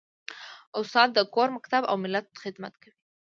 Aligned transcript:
استاد 0.79 1.09
د 1.13 1.19
کور، 1.33 1.47
مکتب 1.57 1.81
او 1.89 1.95
ملت 2.03 2.25
خدمت 2.43 2.73
کوي. 2.81 2.93